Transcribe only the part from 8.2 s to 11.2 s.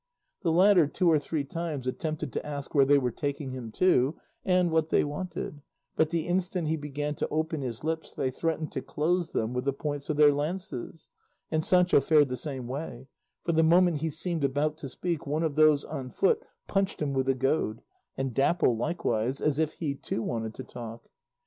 threatened to close them with the points of their lances;